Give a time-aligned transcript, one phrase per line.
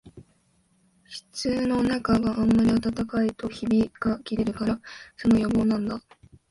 [1.07, 4.79] 室のなかがあんまり暖かいとひびがきれるから、
[5.15, 6.01] その予防なんだ